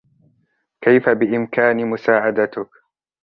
كيف 0.81 1.09
بإمكاني 1.09 1.83
مساعدتك؟ 1.83 2.69